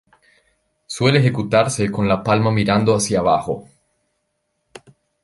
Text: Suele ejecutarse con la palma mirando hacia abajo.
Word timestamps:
Suele 0.87 1.19
ejecutarse 1.19 1.91
con 1.91 2.07
la 2.07 2.23
palma 2.23 2.49
mirando 2.49 2.95
hacia 2.95 3.19
abajo. 3.19 3.67